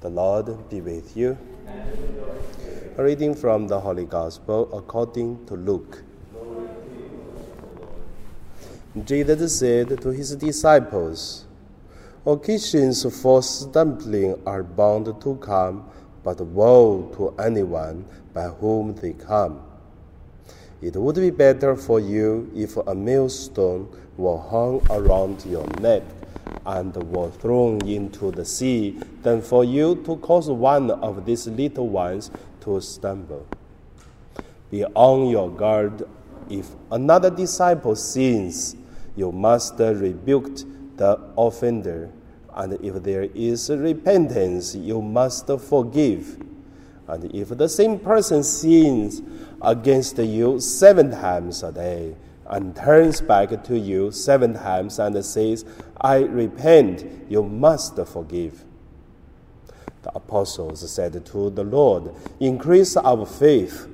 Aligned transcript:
The 0.00 0.08
Lord 0.08 0.68
be 0.70 0.80
with 0.80 1.16
you. 1.16 1.36
A 2.96 3.02
reading 3.02 3.34
from 3.34 3.66
the 3.66 3.80
Holy 3.80 4.04
Gospel 4.04 4.70
according 4.72 5.44
to 5.46 5.54
Luke. 5.54 6.04
Jesus 9.04 9.58
said 9.58 10.00
to 10.00 10.10
his 10.10 10.36
disciples, 10.36 11.46
Occasions 12.24 13.02
for 13.20 13.42
stumbling 13.42 14.40
are 14.46 14.62
bound 14.62 15.06
to 15.20 15.34
come, 15.36 15.90
but 16.22 16.40
woe 16.42 17.10
to 17.16 17.34
anyone 17.42 18.04
by 18.32 18.44
whom 18.44 18.94
they 18.94 19.14
come. 19.14 19.60
It 20.80 20.94
would 20.94 21.16
be 21.16 21.30
better 21.30 21.74
for 21.74 21.98
you 21.98 22.52
if 22.54 22.76
a 22.76 22.94
millstone 22.94 23.88
were 24.16 24.38
hung 24.38 24.80
around 24.90 25.44
your 25.44 25.66
neck 25.80 26.04
and 26.66 26.94
were 27.10 27.30
thrown 27.30 27.86
into 27.86 28.30
the 28.30 28.44
sea 28.44 28.98
than 29.22 29.42
for 29.42 29.64
you 29.64 29.96
to 30.04 30.16
cause 30.16 30.50
one 30.50 30.90
of 30.90 31.24
these 31.24 31.46
little 31.46 31.88
ones 31.88 32.30
to 32.60 32.80
stumble. 32.80 33.46
Be 34.70 34.84
on 34.84 35.28
your 35.28 35.50
guard. 35.50 36.02
If 36.50 36.68
another 36.90 37.30
disciple 37.30 37.96
sins, 37.96 38.76
you 39.16 39.32
must 39.32 39.78
rebuke 39.78 40.58
the 40.96 41.18
offender. 41.36 42.10
And 42.54 42.72
if 42.84 43.02
there 43.02 43.24
is 43.34 43.70
repentance, 43.70 44.74
you 44.74 45.00
must 45.00 45.46
forgive. 45.46 46.38
And 47.06 47.34
if 47.34 47.48
the 47.48 47.68
same 47.68 47.98
person 47.98 48.42
sins 48.44 49.22
against 49.62 50.18
you 50.18 50.60
seven 50.60 51.10
times 51.10 51.62
a 51.62 51.72
day, 51.72 52.14
and 52.48 52.74
turns 52.74 53.20
back 53.20 53.62
to 53.64 53.78
you 53.78 54.10
seven 54.10 54.54
times 54.54 54.98
and 54.98 55.22
says, 55.24 55.64
I 56.00 56.18
repent, 56.18 57.26
you 57.28 57.42
must 57.42 57.96
forgive. 58.06 58.64
The 60.02 60.14
apostles 60.14 60.90
said 60.90 61.24
to 61.26 61.50
the 61.50 61.64
Lord, 61.64 62.14
Increase 62.40 62.96
our 62.96 63.26
faith. 63.26 63.88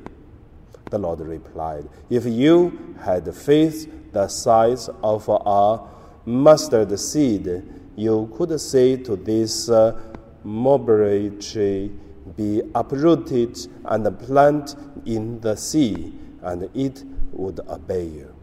The 0.90 0.98
Lord 0.98 1.20
replied, 1.20 1.88
If 2.10 2.26
you 2.26 2.94
had 3.02 3.34
faith 3.34 4.12
the 4.12 4.28
size 4.28 4.88
of 5.02 5.28
a 5.28 5.80
mustard 6.24 6.98
seed, 7.00 7.62
you 7.96 8.32
could 8.36 8.60
say 8.60 8.96
to 8.98 9.16
this 9.16 9.68
uh, 9.68 10.00
mulberry 10.44 11.30
tree, 11.40 11.90
Be 12.36 12.62
uprooted 12.74 13.58
and 13.86 14.18
planted 14.20 14.76
in 15.06 15.40
the 15.40 15.56
sea, 15.56 16.12
and 16.42 16.70
it 16.74 17.02
would 17.32 17.60
obey 17.60 18.04
you. 18.04 18.33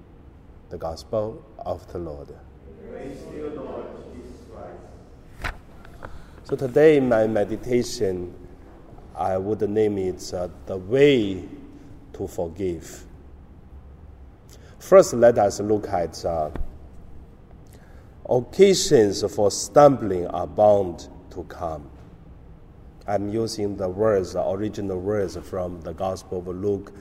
The 0.71 0.77
Gospel 0.77 1.43
of 1.59 1.85
the 1.91 1.99
Lord. 1.99 2.29
You, 3.35 3.51
Lord 3.53 3.85
so 6.43 6.55
today, 6.55 6.97
my 7.01 7.27
meditation, 7.27 8.33
I 9.13 9.37
would 9.37 9.69
name 9.69 9.97
it 9.97 10.33
uh, 10.33 10.47
The 10.67 10.77
Way 10.77 11.43
to 12.13 12.25
Forgive. 12.25 13.05
First, 14.79 15.13
let 15.13 15.37
us 15.39 15.59
look 15.59 15.89
at 15.89 16.23
uh, 16.23 16.51
occasions 18.29 19.25
for 19.35 19.51
stumbling 19.51 20.27
are 20.27 20.47
bound 20.47 21.09
to 21.31 21.43
come. 21.43 21.89
I'm 23.05 23.27
using 23.27 23.75
the 23.75 23.89
words, 23.89 24.33
the 24.33 24.49
original 24.49 25.01
words 25.01 25.35
from 25.35 25.81
the 25.81 25.91
Gospel 25.93 26.37
of 26.37 26.47
Luke, 26.47 26.93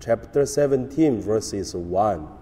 chapter 0.00 0.46
17, 0.46 1.20
verses 1.20 1.74
1. 1.74 2.37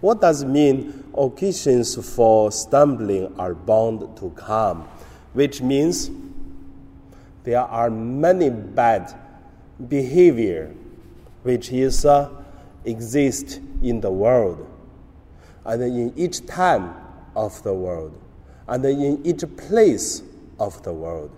What 0.00 0.22
does 0.22 0.44
mean 0.44 1.04
occasions 1.16 1.94
for 2.14 2.50
stumbling 2.50 3.34
are 3.38 3.54
bound 3.54 4.16
to 4.16 4.30
come? 4.30 4.88
Which 5.34 5.60
means 5.60 6.10
there 7.44 7.60
are 7.60 7.90
many 7.90 8.50
bad 8.50 9.14
behavior 9.88 10.74
which 11.42 11.70
is 11.72 12.04
uh, 12.04 12.30
exist 12.84 13.60
in 13.82 14.00
the 14.00 14.10
world 14.10 14.66
and 15.64 15.82
in 15.82 16.12
each 16.16 16.46
time 16.46 16.94
of 17.36 17.62
the 17.62 17.72
world 17.72 18.18
and 18.68 18.84
in 18.84 19.20
each 19.24 19.44
place 19.56 20.22
of 20.58 20.82
the 20.82 20.92
world. 20.92 21.30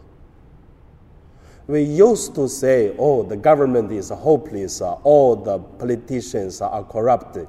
We 1.66 1.82
used 1.82 2.34
to 2.34 2.48
say, 2.48 2.94
oh, 2.98 3.22
the 3.22 3.36
government 3.36 3.92
is 3.92 4.10
hopeless, 4.10 4.80
all 4.80 5.36
the 5.36 5.58
politicians 5.58 6.60
are 6.60 6.84
corrupted. 6.84 7.48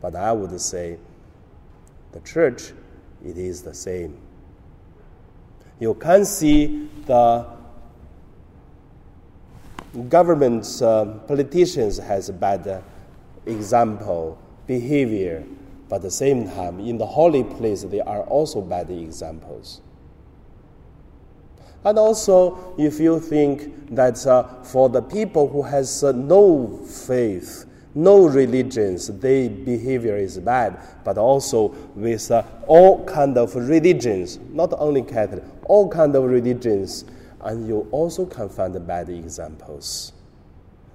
But 0.00 0.16
I 0.16 0.32
would 0.32 0.58
say 0.60 0.98
the 2.12 2.20
church, 2.20 2.72
it 3.24 3.36
is 3.36 3.62
the 3.62 3.74
same. 3.74 4.16
You 5.78 5.94
can 5.94 6.24
see 6.24 6.88
the 7.06 7.46
government's 10.08 10.82
uh, 10.82 11.04
politicians 11.26 11.98
has 11.98 12.30
bad 12.30 12.82
example 13.46 14.38
behavior, 14.66 15.44
but 15.88 15.96
at 15.96 16.02
the 16.02 16.10
same 16.10 16.48
time, 16.48 16.80
in 16.80 16.98
the 16.98 17.06
holy 17.06 17.44
place, 17.44 17.82
there 17.82 18.08
are 18.08 18.22
also 18.22 18.60
bad 18.60 18.90
examples. 18.90 19.80
And 21.84 21.98
also, 21.98 22.74
if 22.78 23.00
you 23.00 23.18
think 23.18 23.94
that 23.94 24.26
uh, 24.26 24.62
for 24.62 24.88
the 24.88 25.00
people 25.00 25.48
who 25.48 25.62
has 25.62 26.04
uh, 26.04 26.12
no 26.12 26.78
faith, 26.86 27.64
no 27.94 28.26
religions, 28.26 29.08
their 29.08 29.50
behavior 29.50 30.16
is 30.16 30.38
bad, 30.38 30.78
but 31.04 31.18
also 31.18 31.68
with 31.94 32.30
uh, 32.30 32.42
all 32.66 33.04
kind 33.04 33.36
of 33.36 33.54
religions, 33.56 34.38
not 34.50 34.72
only 34.78 35.02
Catholic, 35.02 35.44
all 35.64 35.88
kind 35.88 36.14
of 36.14 36.24
religions, 36.24 37.04
and 37.42 37.66
you 37.66 37.88
also 37.90 38.26
can 38.26 38.48
find 38.48 38.86
bad 38.86 39.08
examples. 39.08 40.12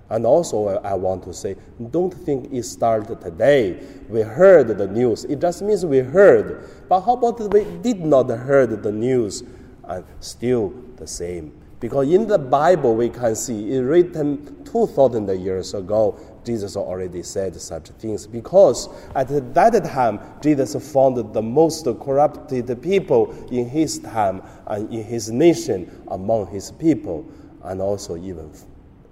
And 0.10 0.26
also, 0.26 0.68
I 0.68 0.94
want 0.94 1.24
to 1.24 1.34
say, 1.34 1.56
don't 1.90 2.14
think 2.14 2.54
it 2.54 2.64
started 2.64 3.22
today. 3.22 3.80
We 4.08 4.22
heard 4.22 4.68
the 4.68 4.88
news. 4.88 5.26
It 5.26 5.42
just 5.42 5.64
means 5.64 5.84
we 5.84 6.00
heard. 6.00 6.70
But 6.88 7.02
how 7.02 7.14
about 7.14 7.40
we 7.52 7.64
did 7.82 8.02
not 8.02 8.30
heard 8.30 8.84
the 8.84 8.92
news 8.92 9.44
and 9.84 10.06
still 10.20 10.74
the 10.98 11.08
same? 11.08 11.60
Because 11.80 12.10
in 12.10 12.28
the 12.28 12.38
Bible, 12.38 12.96
we 12.96 13.10
can 13.10 13.36
see 13.36 13.74
it 13.74 13.82
written 13.82 14.64
2,000 14.66 15.28
years 15.40 15.74
ago 15.74 16.20
Jesus 16.46 16.76
already 16.76 17.24
said 17.24 17.60
such 17.60 17.90
things 17.90 18.28
because 18.28 18.90
at 19.16 19.28
that 19.54 19.84
time, 19.86 20.20
Jesus 20.42 20.76
found 20.94 21.34
the 21.34 21.42
most 21.42 21.86
corrupted 22.02 22.82
people 22.82 23.34
in 23.52 23.68
his 23.68 24.00
time 24.00 24.42
and 24.68 24.94
in 24.94 25.04
his 25.04 25.32
nation 25.32 26.04
among 26.10 26.48
his 26.48 26.72
people, 26.72 27.26
and 27.64 27.82
also 27.82 28.16
even 28.18 28.52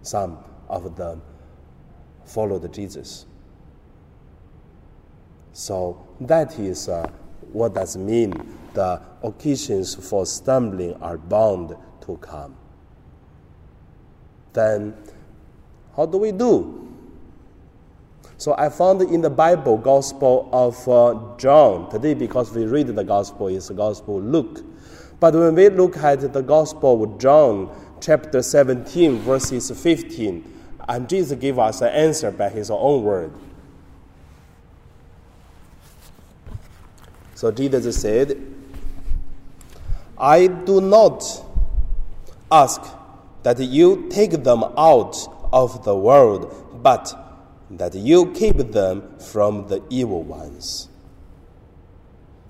some 0.02 0.38
of 0.70 0.96
them 0.96 1.22
followed 2.26 2.72
Jesus. 2.74 3.26
So 5.54 6.06
that 6.22 6.58
is 6.60 6.90
uh, 6.90 7.10
what 7.52 7.76
does 7.76 7.96
mean 7.96 8.34
the 8.74 9.02
occasions 9.22 9.96
for 9.96 10.26
stumbling 10.26 10.94
are 10.96 11.18
bound 11.18 11.76
to 12.02 12.18
come. 12.18 12.58
Then, 14.54 14.96
how 15.96 16.06
do 16.06 16.18
we 16.18 16.32
do? 16.32 16.93
So 18.38 18.56
I 18.58 18.70
found 18.70 19.02
in 19.02 19.22
the 19.22 19.30
Bible, 19.30 19.78
Gospel 19.78 20.50
of 20.52 20.88
uh, 20.88 21.38
John 21.38 21.90
today, 21.90 22.14
because 22.14 22.52
we 22.54 22.66
read 22.66 22.88
the 22.88 23.04
Gospel 23.04 23.48
is 23.48 23.68
the 23.68 23.74
Gospel 23.74 24.22
Luke. 24.22 24.64
But 25.20 25.34
when 25.36 25.56
we 25.56 25.70
look 25.70 25.98
at 25.98 26.34
the 26.34 26.42
Gospel 26.42 27.04
of 27.04 27.20
John, 27.20 27.70
chapter 28.02 28.42
17, 28.42 29.20
verses 29.20 29.72
15, 29.72 30.54
and 30.90 31.08
Jesus 31.08 31.40
gave 31.40 31.58
us 31.60 31.82
an 31.82 31.90
answer 31.90 32.32
by 32.32 32.50
his 32.50 32.70
own 32.70 33.04
word. 33.04 33.32
So 37.36 37.52
Jesus 37.52 38.02
said, 38.02 38.38
I 40.18 40.48
do 40.48 40.82
not 40.82 41.24
ask 42.52 42.82
that 43.44 43.60
you 43.60 44.08
take 44.10 44.44
them 44.44 44.64
out 44.78 45.16
of 45.52 45.84
the 45.84 45.96
world, 45.96 46.82
but 46.82 47.23
that 47.78 47.96
you 47.96 48.32
keep 48.32 48.58
them 48.58 49.18
from 49.20 49.68
the 49.68 49.84
evil 49.90 50.24
ones. 50.24 50.90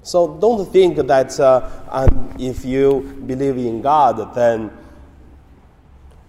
So 0.03 0.37
don't 0.37 0.71
think 0.71 0.97
that 0.97 1.39
uh, 1.39 1.69
um, 1.89 2.35
if 2.37 2.65
you 2.65 3.23
believe 3.25 3.57
in 3.57 3.81
God, 3.81 4.35
then 4.35 4.69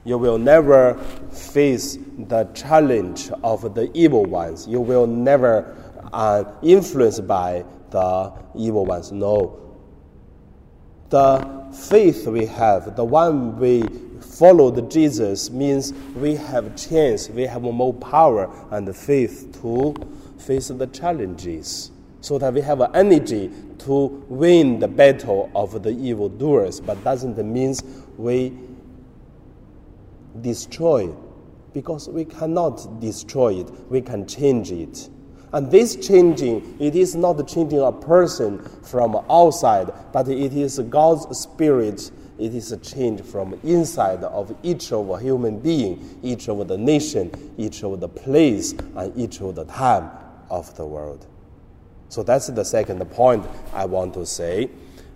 you 0.05 0.19
will 0.19 0.39
never 0.39 0.95
face 1.33 1.99
the 2.19 2.45
challenge 2.55 3.31
of 3.43 3.75
the 3.75 3.91
evil 3.95 4.25
ones. 4.25 4.69
You 4.69 4.81
will 4.81 5.07
never 5.07 5.77
uh, 6.13 6.45
influenced 6.63 7.27
by 7.27 7.65
the 7.91 8.33
evil 8.55 8.85
ones. 8.85 9.11
No. 9.11 9.61
The 11.09 11.65
faith 11.73 12.27
we 12.27 12.47
have, 12.47 12.95
the 12.97 13.05
one 13.05 13.59
we 13.59 13.83
followed 14.25 14.91
Jesus 14.91 15.51
means 15.51 15.93
we 16.17 16.35
have 16.37 16.75
chance, 16.77 17.29
we 17.29 17.43
have 17.43 17.63
more 17.63 17.95
power 17.95 18.51
and 18.71 18.95
faith 18.95 19.59
to 19.63 19.95
face 20.39 20.69
the 20.69 20.87
challenges. 20.89 21.91
so 22.25 22.39
that 22.39 22.55
we 22.55 22.63
have 22.63 22.81
energy 22.95 23.51
to 23.77 24.07
win 24.31 24.79
the 24.79 24.89
battle 24.89 25.51
of 25.55 25.83
the 25.83 25.91
evil 25.91 26.31
doers, 26.31 26.81
but 26.81 27.05
doesn't 27.05 27.37
mean 27.37 27.75
we 28.17 28.51
destroy 30.41 31.13
because 31.75 32.09
we 32.09 32.25
cannot 32.25 32.99
destroy 32.99 33.61
it, 33.61 33.71
we 33.91 34.01
can 34.01 34.27
change 34.27 34.73
it. 34.73 35.11
And 35.55 35.71
this 35.71 35.95
changing, 35.95 36.77
it 36.81 36.97
is 36.97 37.15
not 37.15 37.47
changing 37.47 37.81
a 37.81 37.93
person 37.93 38.59
from 38.83 39.25
outside, 39.31 39.93
but 40.13 40.27
it 40.27 40.53
is 40.53 40.81
God's 40.91 41.39
Spirit. 41.39 42.11
It 42.41 42.57
is 42.57 42.73
a 42.73 42.77
change 42.79 43.23
from 43.23 43.57
inside 43.63 44.25
of 44.25 44.53
each 44.65 44.91
of 44.91 45.09
a 45.11 45.21
human 45.21 45.61
being, 45.61 46.19
each 46.25 46.49
of 46.49 46.67
the 46.67 46.77
nation, 46.77 47.31
each 47.57 47.85
of 47.85 48.01
the 48.01 48.09
place, 48.09 48.73
and 48.97 49.17
each 49.17 49.41
of 49.41 49.55
the 49.55 49.65
time 49.67 50.11
of 50.51 50.75
the 50.77 50.85
world. 50.85 51.25
So 52.09 52.25
that's 52.25 52.49
the 52.49 52.65
second 52.65 53.09
point 53.13 53.47
I 53.73 53.85
want 53.85 54.15
to 54.15 54.27
say. 54.27 54.71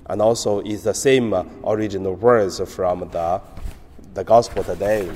And 0.06 0.22
also, 0.22 0.60
it's 0.60 0.84
the 0.84 0.94
same 0.94 1.34
uh, 1.34 1.42
original 1.66 2.14
words 2.14 2.60
from 2.72 3.00
the, 3.10 3.40
the 4.14 4.22
gospel 4.22 4.62
today. 4.62 5.10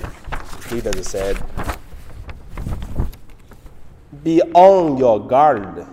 Jesus 0.69 1.07
said, 1.07 1.41
be 4.23 4.43
on 4.43 4.99
your 4.99 5.27
guard. 5.27 5.87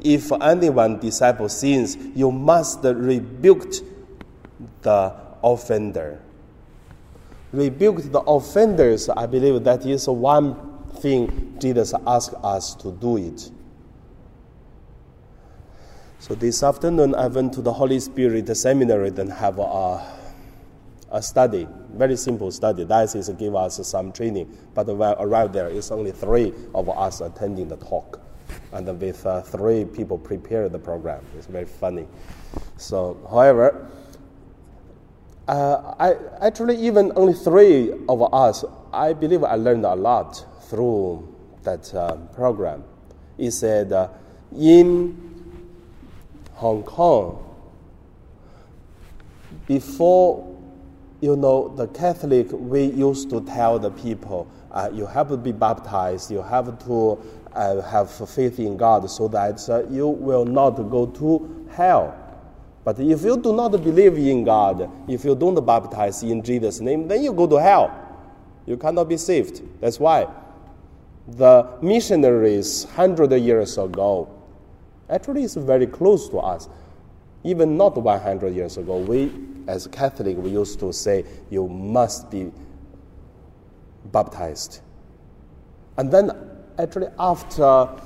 If 0.00 0.30
anyone 0.32 1.00
disciple 1.00 1.48
sins, 1.48 1.96
you 2.14 2.30
must 2.30 2.84
rebuke 2.84 3.72
the 4.82 5.14
offender. 5.42 6.20
Rebuke 7.52 8.10
the 8.10 8.20
offenders, 8.20 9.08
I 9.08 9.26
believe 9.26 9.62
that 9.64 9.86
is 9.86 10.08
one 10.08 10.56
thing 10.96 11.56
Jesus 11.60 11.94
asked 12.06 12.34
us 12.42 12.74
to 12.76 12.92
do 12.92 13.16
it. 13.16 13.50
So 16.18 16.34
this 16.34 16.62
afternoon 16.62 17.14
I 17.14 17.26
went 17.26 17.52
to 17.54 17.62
the 17.62 17.72
Holy 17.72 18.00
Spirit 18.00 18.54
seminary 18.56 19.08
and 19.08 19.32
have 19.32 19.58
a, 19.58 20.02
a 21.14 21.22
study 21.22 21.66
very 21.94 22.16
simple 22.16 22.50
study. 22.50 22.84
Diocese 22.84 23.28
give 23.30 23.54
us 23.54 23.86
some 23.86 24.12
training, 24.12 24.56
but 24.74 24.86
when 24.86 25.08
I 25.08 25.12
arrived 25.18 25.52
there, 25.54 25.68
it's 25.68 25.90
only 25.90 26.12
three 26.12 26.52
of 26.74 26.88
us 26.88 27.20
attending 27.20 27.68
the 27.68 27.76
talk, 27.76 28.20
and 28.72 28.86
with 29.00 29.24
uh, 29.24 29.42
three 29.42 29.84
people 29.84 30.18
prepare 30.18 30.68
the 30.68 30.78
program. 30.78 31.24
It's 31.36 31.46
very 31.46 31.66
funny. 31.66 32.06
So, 32.76 33.16
however, 33.30 33.88
uh, 35.46 35.94
I 35.98 36.16
actually 36.44 36.76
even 36.84 37.12
only 37.16 37.34
three 37.34 37.92
of 38.08 38.34
us, 38.34 38.64
I 38.92 39.12
believe 39.12 39.44
I 39.44 39.54
learned 39.54 39.84
a 39.84 39.94
lot 39.94 40.44
through 40.64 41.32
that 41.62 41.94
uh, 41.94 42.16
program. 42.34 42.84
He 43.36 43.50
said 43.50 43.92
uh, 43.92 44.08
in 44.56 45.52
Hong 46.54 46.82
Kong 46.82 47.40
before 49.66 50.53
you 51.24 51.36
know, 51.36 51.68
the 51.68 51.86
Catholic, 51.86 52.48
we 52.52 52.84
used 52.84 53.30
to 53.30 53.40
tell 53.40 53.78
the 53.78 53.90
people, 53.90 54.46
uh, 54.70 54.90
you 54.92 55.06
have 55.06 55.28
to 55.28 55.38
be 55.38 55.52
baptized, 55.52 56.30
you 56.30 56.42
have 56.42 56.78
to 56.84 57.18
uh, 57.54 57.80
have 57.80 58.10
faith 58.28 58.58
in 58.58 58.76
God 58.76 59.08
so 59.08 59.26
that 59.28 59.66
uh, 59.70 59.88
you 59.88 60.06
will 60.06 60.44
not 60.44 60.72
go 60.90 61.06
to 61.06 61.66
hell. 61.70 62.14
But 62.84 63.00
if 63.00 63.22
you 63.22 63.38
do 63.38 63.54
not 63.56 63.70
believe 63.70 64.18
in 64.18 64.44
God, 64.44 64.90
if 65.08 65.24
you 65.24 65.34
don't 65.34 65.64
baptize 65.64 66.22
in 66.22 66.42
Jesus' 66.42 66.80
name, 66.80 67.08
then 67.08 67.22
you 67.22 67.32
go 67.32 67.46
to 67.46 67.56
hell. 67.56 67.90
You 68.66 68.76
cannot 68.76 69.08
be 69.08 69.16
saved. 69.16 69.62
That's 69.80 69.98
why 69.98 70.28
the 71.26 71.66
missionaries 71.80 72.84
100 72.84 73.32
years 73.40 73.78
ago 73.78 74.28
actually 75.08 75.44
is 75.44 75.54
very 75.54 75.86
close 75.86 76.28
to 76.28 76.40
us. 76.40 76.68
Even 77.44 77.78
not 77.78 77.96
100 77.96 78.54
years 78.54 78.76
ago, 78.76 78.98
we 78.98 79.32
as 79.66 79.86
a 79.86 79.88
Catholic, 79.88 80.36
we 80.36 80.50
used 80.50 80.78
to 80.80 80.92
say, 80.92 81.24
you 81.50 81.66
must 81.68 82.30
be 82.30 82.52
baptized. 84.06 84.80
And 85.96 86.10
then, 86.10 86.32
actually, 86.78 87.06
after 87.18 87.62
a 87.62 88.00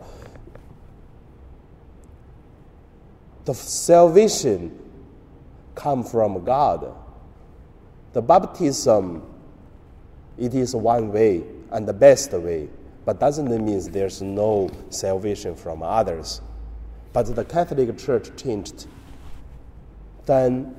the 3.44 3.54
salvation 3.54 4.76
come 5.74 6.02
from 6.02 6.44
God. 6.44 6.94
The 8.16 8.22
baptism, 8.22 9.22
it 10.38 10.54
is 10.54 10.74
one 10.74 11.12
way 11.12 11.42
and 11.70 11.86
the 11.86 11.92
best 11.92 12.32
way, 12.32 12.70
but 13.04 13.20
doesn't 13.20 13.46
mean 13.46 13.92
there's 13.92 14.22
no 14.22 14.70
salvation 14.88 15.54
from 15.54 15.82
others. 15.82 16.40
But 17.12 17.36
the 17.36 17.44
Catholic 17.44 17.98
Church 17.98 18.30
changed. 18.42 18.86
Then 20.24 20.74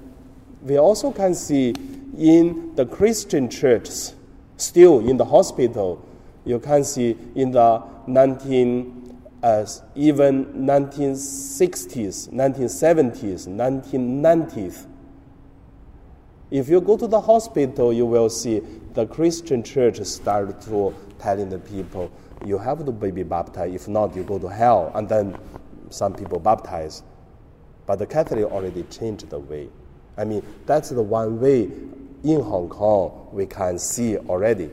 we 0.63 0.79
also 0.79 1.11
can 1.11 1.35
see 1.35 1.75
in 2.17 2.73
the 2.73 2.87
Christian 2.87 3.51
churches, 3.51 4.15
still 4.57 5.07
in 5.07 5.17
the 5.17 5.25
hospital, 5.25 6.03
you 6.43 6.57
can 6.57 6.83
see 6.83 7.15
in 7.35 7.51
the 7.51 7.83
19 8.07 9.15
as 9.43 9.83
even 9.93 10.45
1960s, 10.65 12.29
1970s, 12.29 13.47
1990s, 13.47 14.87
if 16.49 16.69
you 16.69 16.79
go 16.81 16.97
to 16.97 17.07
the 17.07 17.19
hospital, 17.19 17.91
you 17.91 18.05
will 18.05 18.29
see 18.29 18.61
the 18.93 19.05
Christian 19.05 19.63
church 19.63 20.01
start 20.03 20.61
to 20.61 20.95
telling 21.19 21.49
the 21.49 21.59
people, 21.59 22.11
you 22.45 22.57
have 22.57 22.85
to 22.85 22.91
be 22.91 23.23
baptized. 23.23 23.75
If 23.75 23.87
not, 23.87 24.15
you 24.15 24.23
go 24.23 24.39
to 24.39 24.47
hell. 24.47 24.91
And 24.95 25.09
then 25.09 25.37
some 25.89 26.13
people 26.13 26.39
baptize. 26.39 27.03
But 27.85 27.99
the 27.99 28.05
Catholic 28.05 28.45
already 28.45 28.83
changed 28.83 29.29
the 29.29 29.39
way. 29.39 29.69
I 30.17 30.25
mean, 30.25 30.43
that's 30.65 30.89
the 30.89 31.01
one 31.01 31.39
way 31.39 31.69
in 32.23 32.41
Hong 32.41 32.69
Kong 32.69 33.29
we 33.31 33.45
can 33.45 33.77
see 33.77 34.17
already. 34.17 34.69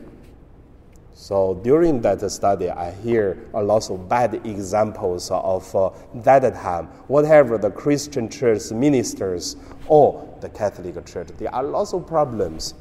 So 1.17 1.53
during 1.63 2.01
that 2.01 2.29
study, 2.29 2.69
I 2.69 2.91
hear 2.91 3.47
a 3.53 3.63
lot 3.63 3.89
of 3.89 4.09
bad 4.09 4.45
examples 4.45 5.31
of 5.31 5.73
uh, 5.73 5.91
that 6.15 6.53
time. 6.55 6.87
Whatever 7.07 7.57
the 7.57 7.71
Christian 7.71 8.29
church 8.29 8.69
ministers 8.71 9.55
or 9.87 10.37
the 10.41 10.49
Catholic 10.49 11.03
Church. 11.05 11.29
There 11.37 11.55
are 11.55 11.63
lots 11.63 11.93
of 11.93 12.05
problems, 12.05 12.73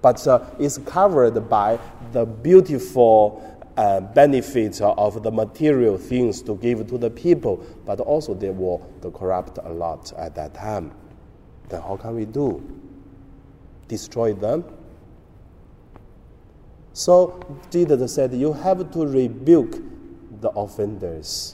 but 0.00 0.26
uh, 0.26 0.46
it's 0.58 0.78
covered 0.78 1.50
by 1.50 1.78
the 2.12 2.24
beautiful 2.24 3.42
uh, 3.76 4.00
benefits 4.00 4.80
of 4.80 5.22
the 5.22 5.30
material 5.30 5.98
things 5.98 6.40
to 6.42 6.56
give 6.56 6.88
to 6.88 6.96
the 6.96 7.10
people, 7.10 7.62
but 7.84 8.00
also 8.00 8.32
they 8.32 8.48
were 8.48 8.78
the 9.02 9.10
corrupt 9.10 9.58
a 9.62 9.68
lot 9.68 10.10
at 10.16 10.34
that 10.34 10.54
time. 10.54 10.92
Then 11.68 11.82
how 11.82 11.98
can 11.98 12.14
we 12.14 12.24
do? 12.24 12.62
Destroy 13.86 14.32
them? 14.32 14.64
So 16.94 17.44
Jesus 17.70 18.14
said, 18.14 18.32
You 18.32 18.52
have 18.52 18.92
to 18.92 19.06
rebuke 19.06 19.82
the 20.40 20.48
offenders. 20.50 21.52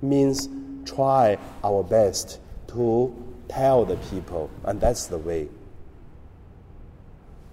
Means 0.00 0.48
try 0.86 1.38
our 1.62 1.82
best 1.82 2.40
to 2.68 3.14
tell 3.48 3.84
the 3.84 3.96
people, 3.96 4.50
and 4.64 4.80
that's 4.80 5.06
the 5.06 5.18
way. 5.18 5.48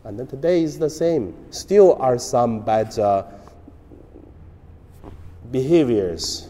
And 0.06 0.18
then 0.18 0.28
today 0.28 0.64
is 0.64 0.80
the 0.80 0.90
same. 0.90 1.36
Still 1.52 1.96
are 1.96 2.18
some 2.18 2.62
bad 2.62 2.98
uh, 2.98 3.26
behaviors. 5.52 6.50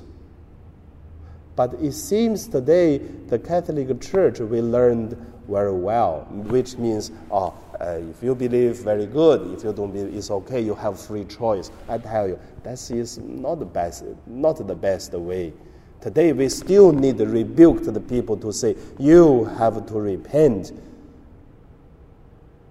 But 1.55 1.73
it 1.81 1.93
seems 1.93 2.47
today 2.47 2.99
the 2.99 3.39
Catholic 3.39 3.99
Church 3.99 4.39
we 4.39 4.61
learned 4.61 5.17
very 5.47 5.73
well, 5.73 6.27
which 6.29 6.77
means, 6.77 7.11
oh, 7.31 7.53
uh, 7.81 7.99
if 8.09 8.21
you 8.21 8.35
believe, 8.35 8.77
very 8.77 9.07
good. 9.07 9.53
If 9.53 9.63
you 9.63 9.73
don't 9.73 9.91
believe, 9.91 10.13
it's 10.15 10.29
okay. 10.29 10.61
You 10.61 10.75
have 10.75 10.99
free 10.99 11.25
choice. 11.25 11.71
I 11.89 11.97
tell 11.97 12.27
you, 12.27 12.39
that 12.63 12.73
is 12.91 13.17
not 13.17 13.55
the 13.55 13.65
best, 13.65 14.03
not 14.27 14.67
the 14.67 14.75
best 14.75 15.13
way. 15.13 15.53
Today, 15.99 16.31
we 16.31 16.47
still 16.49 16.91
need 16.91 17.17
to 17.17 17.25
rebuke 17.25 17.83
the 17.83 17.99
people 17.99 18.37
to 18.37 18.53
say, 18.53 18.75
you 18.99 19.45
have 19.45 19.85
to 19.87 19.93
repent. 19.99 20.73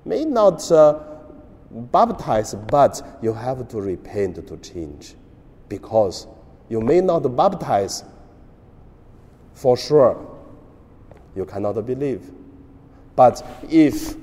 May 0.05 0.25
not 0.25 0.71
uh, 0.71 1.01
baptize, 1.71 2.55
but 2.55 3.19
you 3.21 3.33
have 3.33 3.67
to 3.69 3.81
repent 3.81 4.47
to 4.47 4.57
change. 4.59 5.15
Because 5.69 6.29
you 6.69 6.81
may 6.81 7.01
not 7.01 7.21
baptize, 7.37 8.05
for 9.55 9.77
sure, 9.77 10.39
you 11.35 11.45
cannot 11.45 11.85
believe. 11.85 12.31
But 13.17 13.45
if 13.69 14.17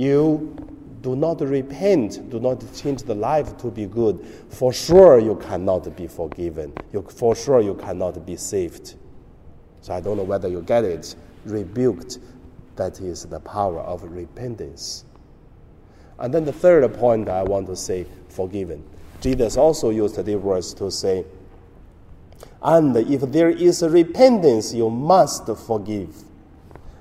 you 0.00 0.56
do 1.02 1.14
not 1.14 1.40
repent, 1.42 2.30
do 2.30 2.40
not 2.40 2.64
change 2.74 3.02
the 3.02 3.14
life 3.14 3.56
to 3.58 3.70
be 3.70 3.84
good, 3.84 4.24
for 4.48 4.72
sure 4.72 5.18
you 5.18 5.36
cannot 5.36 5.94
be 5.94 6.06
forgiven. 6.06 6.72
You, 6.92 7.02
for 7.02 7.36
sure 7.36 7.60
you 7.60 7.74
cannot 7.74 8.24
be 8.24 8.36
saved. 8.36 8.94
So 9.82 9.92
I 9.92 10.00
don't 10.00 10.16
know 10.16 10.22
whether 10.22 10.48
you 10.48 10.62
get 10.62 10.84
it. 10.84 11.14
Rebuked, 11.44 12.18
that 12.76 13.00
is 13.00 13.24
the 13.24 13.40
power 13.40 13.80
of 13.80 14.02
repentance. 14.02 15.04
And 16.18 16.32
then 16.32 16.44
the 16.46 16.52
third 16.52 16.92
point 16.94 17.28
I 17.28 17.42
want 17.42 17.66
to 17.66 17.76
say, 17.76 18.06
forgiven. 18.28 18.82
Jesus 19.20 19.58
also 19.58 19.90
used 19.90 20.22
the 20.22 20.36
words 20.36 20.72
to 20.74 20.90
say, 20.90 21.26
and 22.62 22.96
if 22.96 23.20
there 23.32 23.50
is 23.50 23.82
repentance, 23.82 24.72
you 24.72 24.88
must 24.88 25.46
forgive. 25.66 26.14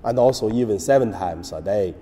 And 0.03 0.19
also, 0.19 0.51
even 0.51 0.79
seven 0.79 1.11
times 1.11 1.51
a 1.51 1.61
day. 1.61 1.95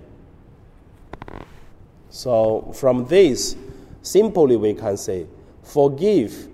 So, 2.18 2.72
from 2.74 3.06
this, 3.06 3.56
simply 4.02 4.58
we 4.58 4.74
can 4.74 4.98
say, 4.98 5.28
forgive. 5.62 6.48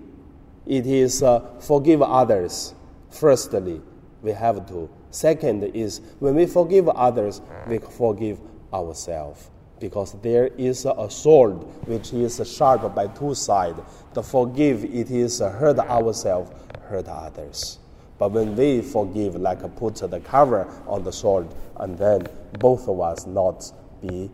It 0.66 0.86
is 0.86 1.22
uh, 1.22 1.40
forgive 1.58 2.02
others. 2.02 2.74
Firstly, 3.08 3.80
we 4.20 4.32
have 4.32 4.68
to. 4.68 4.90
Second 5.10 5.64
is 5.64 6.02
when 6.18 6.34
we 6.34 6.44
forgive 6.44 6.90
others, 6.90 7.40
we 7.66 7.78
forgive 7.78 8.40
ourselves. 8.74 9.48
Because 9.80 10.12
there 10.20 10.48
is 10.58 10.84
a 10.84 11.08
sword 11.08 11.54
which 11.86 12.12
is 12.12 12.42
sharp 12.46 12.94
by 12.94 13.06
two 13.06 13.34
sides. 13.34 13.80
The 14.12 14.22
forgive, 14.22 14.84
it 14.84 15.10
is 15.10 15.38
hurt 15.38 15.78
ourselves, 15.78 16.50
hurt 16.90 17.08
others. 17.08 17.78
But 18.18 18.32
when 18.32 18.54
we 18.54 18.82
forgive, 18.82 19.36
like 19.36 19.62
put 19.76 19.94
the 19.94 20.20
cover 20.20 20.68
on 20.86 21.04
the 21.04 21.12
sword, 21.12 21.48
and 21.76 21.96
then 21.96 22.26
both 22.58 22.86
of 22.86 23.00
us 23.00 23.24
not 23.24 23.72
be 24.02 24.30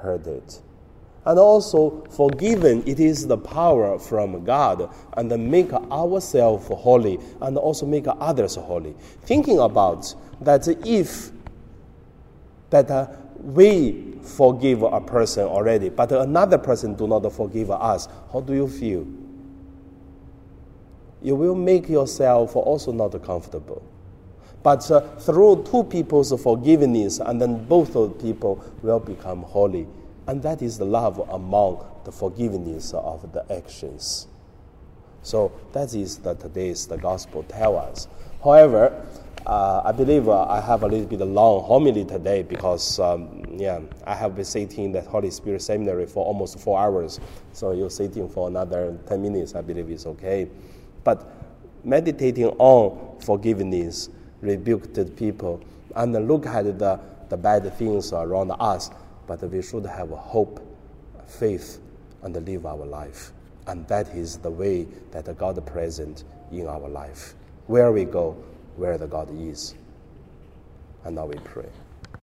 hurted. 0.00 0.42
And 1.24 1.40
also, 1.40 2.04
forgiven, 2.10 2.84
it 2.86 3.00
is 3.00 3.26
the 3.26 3.36
power 3.36 3.98
from 3.98 4.44
God 4.44 4.88
and 5.16 5.50
make 5.50 5.72
ourselves 5.72 6.68
holy 6.68 7.18
and 7.40 7.58
also 7.58 7.84
make 7.84 8.04
others 8.06 8.54
holy. 8.54 8.94
Thinking 9.22 9.58
about 9.58 10.14
that 10.40 10.68
if 10.86 11.32
that 12.70 12.90
uh, 12.90 13.08
we 13.40 14.14
forgive 14.22 14.82
a 14.82 15.00
person 15.00 15.44
already, 15.44 15.88
but 15.88 16.12
another 16.12 16.58
person 16.58 16.94
do 16.94 17.06
not 17.06 17.30
forgive 17.32 17.70
us, 17.70 18.08
how 18.32 18.40
do 18.40 18.54
you 18.54 18.68
feel? 18.68 19.06
You 21.22 21.34
will 21.34 21.54
make 21.54 21.88
yourself 21.88 22.54
also 22.54 22.92
not 22.92 23.20
comfortable. 23.24 23.82
But 24.66 24.90
uh, 24.90 25.00
through 25.18 25.62
two 25.70 25.84
people's 25.84 26.32
forgiveness, 26.42 27.20
and 27.20 27.40
then 27.40 27.66
both 27.66 27.94
of 27.94 28.18
the 28.18 28.24
people 28.24 28.64
will 28.82 28.98
become 28.98 29.42
holy. 29.44 29.86
And 30.26 30.42
that 30.42 30.60
is 30.60 30.76
the 30.76 30.84
love 30.84 31.20
among 31.30 31.86
the 32.02 32.10
forgiveness 32.10 32.92
of 32.92 33.32
the 33.32 33.44
actions. 33.48 34.26
So 35.22 35.52
that 35.72 35.94
is 35.94 36.18
the 36.18 36.34
today's 36.34 36.88
the 36.88 36.96
gospel 36.96 37.44
tell 37.44 37.78
us. 37.78 38.08
However, 38.42 39.06
uh, 39.46 39.82
I 39.84 39.92
believe 39.92 40.28
uh, 40.28 40.46
I 40.48 40.60
have 40.60 40.82
a 40.82 40.88
little 40.88 41.06
bit 41.06 41.20
of 41.20 41.28
long 41.28 41.62
homily 41.62 42.04
today 42.04 42.42
because 42.42 42.98
um, 42.98 43.44
yeah, 43.52 43.78
I 44.04 44.16
have 44.16 44.34
been 44.34 44.44
sitting 44.44 44.86
in 44.86 44.90
the 44.90 45.02
Holy 45.02 45.30
Spirit 45.30 45.62
seminary 45.62 46.06
for 46.06 46.24
almost 46.24 46.58
four 46.58 46.76
hours. 46.76 47.20
So 47.52 47.70
you're 47.70 47.88
sitting 47.88 48.28
for 48.28 48.48
another 48.48 48.98
ten 49.06 49.22
minutes, 49.22 49.54
I 49.54 49.60
believe 49.60 49.88
is 49.90 50.06
okay. 50.06 50.48
But 51.04 51.24
meditating 51.84 52.48
on 52.58 53.20
forgiveness, 53.20 54.10
rebuked 54.40 55.16
people, 55.16 55.62
and 55.94 56.12
look 56.28 56.46
at 56.46 56.78
the, 56.78 57.00
the 57.28 57.36
bad 57.36 57.72
things 57.78 58.12
around 58.12 58.52
us 58.60 58.90
but 59.26 59.42
we 59.50 59.62
should 59.62 59.86
have 59.86 60.10
hope, 60.10 60.60
faith, 61.26 61.80
and 62.22 62.34
live 62.46 62.66
our 62.66 62.86
life. 62.86 63.32
And 63.66 63.86
that 63.88 64.08
is 64.14 64.38
the 64.38 64.50
way 64.50 64.86
that 65.10 65.36
God 65.36 65.58
is 65.58 65.64
present 65.64 66.24
in 66.52 66.66
our 66.66 66.88
life. 66.88 67.34
Where 67.66 67.90
we 67.90 68.04
go, 68.04 68.36
where 68.76 68.96
the 68.96 69.08
God 69.08 69.28
is. 69.36 69.74
And 71.04 71.16
now 71.16 71.26
we 71.26 71.36
pray. 71.36 71.68